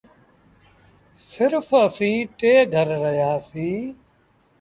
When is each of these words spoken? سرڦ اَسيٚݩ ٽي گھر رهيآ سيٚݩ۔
سرڦ 1.29 1.67
اَسيٚݩ 1.83 2.29
ٽي 2.37 2.51
گھر 2.73 2.87
رهيآ 3.03 3.33
سيٚݩ۔ 3.49 3.85